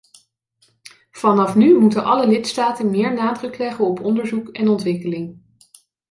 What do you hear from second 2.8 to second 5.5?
meer nadruk leggen op onderzoek en ontwikkeling.